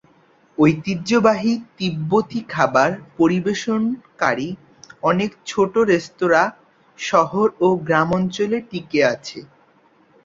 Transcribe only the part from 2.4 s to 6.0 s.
খাবার পরিবেশনকারী অনেক ছোটো